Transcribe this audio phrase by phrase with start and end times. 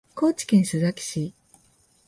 [0.15, 1.35] 高知県須崎市